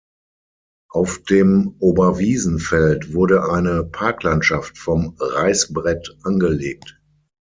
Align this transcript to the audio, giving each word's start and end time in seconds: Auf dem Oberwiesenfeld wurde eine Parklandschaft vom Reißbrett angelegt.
Auf 0.89 1.21
dem 1.25 1.75
Oberwiesenfeld 1.77 3.13
wurde 3.13 3.47
eine 3.51 3.83
Parklandschaft 3.83 4.79
vom 4.79 5.15
Reißbrett 5.19 6.17
angelegt. 6.23 6.99